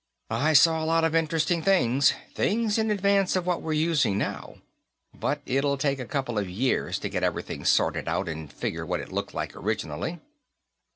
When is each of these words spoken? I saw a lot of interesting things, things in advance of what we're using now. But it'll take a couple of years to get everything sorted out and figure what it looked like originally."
I 0.31 0.53
saw 0.53 0.83
a 0.83 0.89
lot 0.89 1.03
of 1.03 1.13
interesting 1.13 1.61
things, 1.61 2.15
things 2.33 2.79
in 2.79 2.89
advance 2.89 3.35
of 3.35 3.45
what 3.45 3.61
we're 3.61 3.73
using 3.73 4.17
now. 4.17 4.55
But 5.13 5.41
it'll 5.45 5.77
take 5.77 5.99
a 5.99 6.05
couple 6.07 6.39
of 6.39 6.49
years 6.49 6.97
to 6.97 7.07
get 7.07 7.21
everything 7.23 7.63
sorted 7.65 8.07
out 8.07 8.27
and 8.27 8.51
figure 8.51 8.83
what 8.83 8.99
it 9.01 9.11
looked 9.11 9.35
like 9.35 9.55
originally." 9.55 10.19